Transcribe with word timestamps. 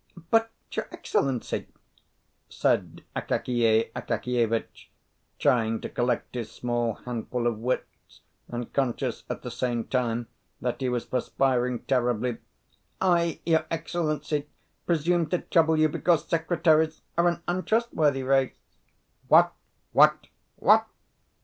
"But, 0.31 0.49
your 0.71 0.87
excellency," 0.89 1.67
said 2.49 3.03
Akakiy 3.15 3.91
Akakievitch, 3.95 4.89
trying 5.37 5.79
to 5.81 5.89
collect 5.89 6.33
his 6.33 6.49
small 6.51 6.95
handful 7.05 7.45
of 7.45 7.59
wits, 7.59 8.21
and 8.47 8.73
conscious 8.73 9.25
at 9.29 9.43
the 9.43 9.51
same 9.51 9.83
time 9.83 10.27
that 10.59 10.81
he 10.81 10.89
was 10.89 11.05
perspiring 11.05 11.81
terribly, 11.83 12.39
"I, 12.99 13.41
your 13.45 13.67
excellency, 13.69 14.47
presumed 14.87 15.29
to 15.29 15.41
trouble 15.41 15.77
you 15.77 15.87
because 15.87 16.27
secretaries 16.27 17.03
are 17.15 17.27
an 17.27 17.43
untrustworthy 17.47 18.23
race." 18.23 18.57
"What, 19.27 19.53
what, 19.91 20.29
what!" 20.55 20.87